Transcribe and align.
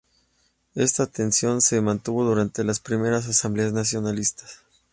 Esta 0.73 1.05
tensión 1.05 1.61
se 1.61 1.79
mantuvo 1.79 2.23
durante 2.23 2.63
las 2.63 2.79
primeras 2.79 3.27
Asambleas 3.27 3.71
Nacionalistas. 3.71 4.61